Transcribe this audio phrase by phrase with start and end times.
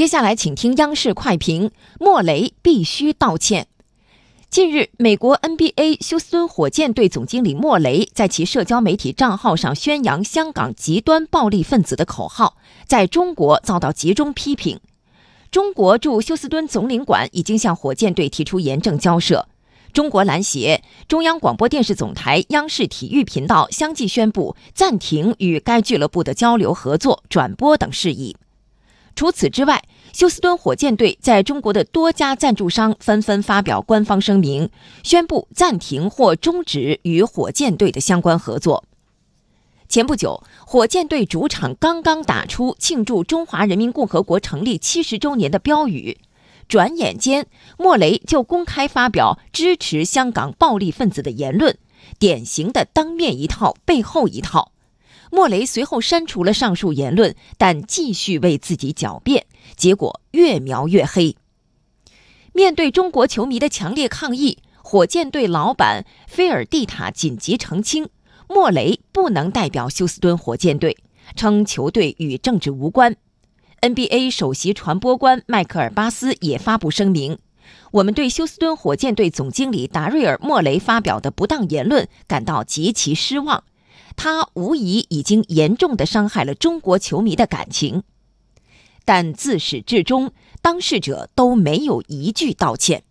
[0.00, 3.66] 接下来，请听央视快评：莫雷必须道歉。
[4.48, 14.80] 近日，美国 NBA 休斯敦火箭队总经理莫雷在其社交媒体账号上宣扬“香港极端暴力分子”的口号，在中国遭到集中批评。
[15.50, 19.46] 中国驻休斯敦总领馆已经向火箭队提出严正交涉。
[19.92, 28.34] 中国篮协、中央广播电视总台、央视体育频道相继宣布暂停与该俱乐部的交流、合作、转播等事宜。
[29.14, 29.82] 除此之外，
[30.12, 34.70] 休斯敦火箭队在中国的多家赞助商纷纷发表官方声明，
[35.02, 38.84] 宣布暂停或终止与火箭队的相关合作。
[39.88, 46.18] 前不久，火箭队主场刚刚打出庆祝中华人民共和国成立七十周年的标语，
[46.68, 47.46] 转眼间，
[47.76, 51.76] 莫雷就公开发表支持香港暴力分子的言论，
[52.18, 54.70] 典型的当面一套，背后一套。
[55.30, 61.36] 莫雷随后删除了上述言论，但继续为自己狡辩，结果越描越黑。
[62.52, 68.08] 面对中国球迷的强烈抗议，火箭队老板菲尔蒂塔紧急澄清，
[68.48, 70.96] 莫雷不能代表休斯敦火箭队，
[71.36, 73.16] 称球队与政治无关。
[73.80, 77.38] NBA 首席传播官迈克尔·巴斯也发布声明
[77.92, 83.62] ：“我们对休斯敦火箭队总经理达瑞尔·莫雷发表的不当言论感到极其失望。”
[84.22, 88.02] 他无疑已经严重的伤害了中国球迷的感情，
[89.06, 93.04] 但自始至终，当事者都没有一句道歉。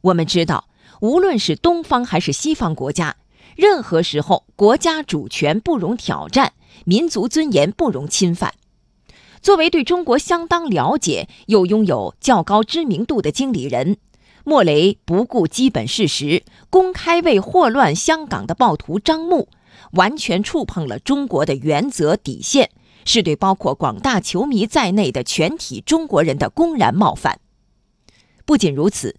[0.00, 0.68] 我们知道，
[1.00, 3.14] 无论是东方还是西方国家，
[3.54, 8.54] 任何时候国家主权不容挑战，民族尊严不容侵犯。
[9.40, 13.98] 作为对中国相当了解又拥有较高知名度的经理人，
[14.42, 19.48] 莫雷不顾基本事实，公开为祸乱香港的暴徒张目。
[19.92, 22.70] 完全触碰了中国的原则底线，
[23.04, 27.40] 是对包括广大球迷在内的全体中国人的公然冒犯。
[28.44, 29.16] 不仅如此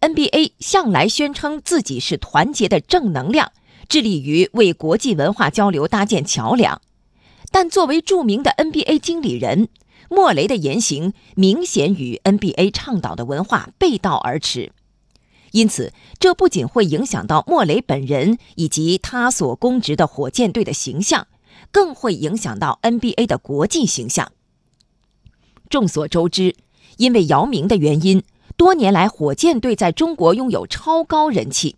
[0.00, 3.52] ，NBA 向来宣称自己是团结的正能量，
[3.88, 6.80] 致力于为国际文化交流搭建桥梁。
[7.50, 9.68] 但作为著名的 NBA 经理人，
[10.08, 14.72] 莫雷的言行明显与 NBA 倡导的文化背道而驰。
[15.52, 21.26] 因此，这不仅会影响到莫雷本人以及他所供职的火箭队的形象，
[21.70, 24.32] 更会影响到 NBA 的国际形象。
[25.68, 26.56] 众所周知，
[26.96, 28.22] 因为姚明的原因，
[28.56, 31.76] 多年来火箭队在中国拥有超高人气。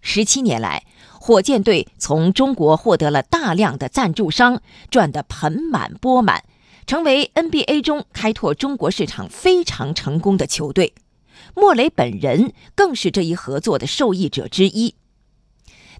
[0.00, 0.84] 十七年来，
[1.20, 6.44] 火箭队从中国获得了大量的赞助商，赚得盆满钵满，
[6.86, 10.94] 成为 NBA 中开拓中国市场非常成功的球队。
[11.54, 14.94] 莫雷本人更是这一合作的受益者之一，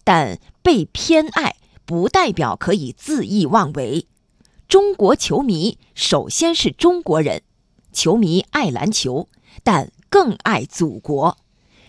[0.04, 4.06] 但被偏爱不代表可以恣意妄为。
[4.68, 7.42] 中国球迷首先是中国人，
[7.92, 9.28] 球迷爱篮球，
[9.62, 11.38] 但更爱祖国。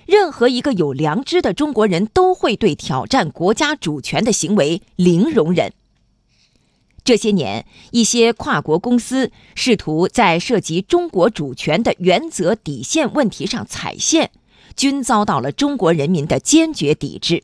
[0.06, 5.74] 任何一个有良知的中国人都会对挑战国家主权的行为零容忍。
[7.09, 14.30] 这些年，一些跨国公司试图在涉及中国主权的原则底线问题上踩线，
[14.75, 17.44] 均遭到了中国人民的坚决抵制。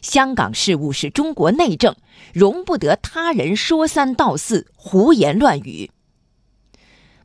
[0.00, 1.94] 香港事务是中国内政，
[2.32, 5.90] 容不得他人说三道四、胡言乱语。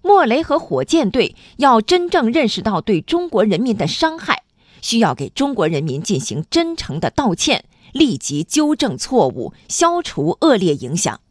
[0.01, 4.43] 莫雷和火箭队要真正认识到对中国人民的伤害，
[4.81, 11.21] 需要给中国人民进行真诚的道歉，立即纠正错误，消除恶劣影响。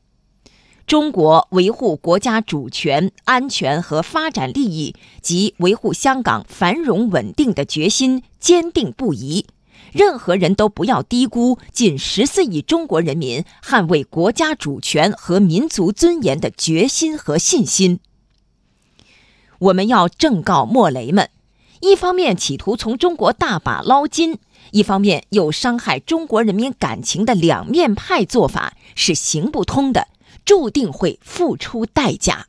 [0.86, 9.46] 中国维护国家主权、安全和发展利益及维护香港繁荣稳定的决心坚定不移。
[9.92, 17.98] 任何人都不要低估近十四亿中国人民捍卫国家主权和民族尊严的决心和信心。
[19.58, 21.30] 我们要正告莫雷们：
[21.80, 24.38] 一方面企图从中国大把捞金，
[24.70, 30.06] 一方面又伤害中国人民感情的两面派做法是行不通的。
[30.46, 32.46] 注定会付出代价。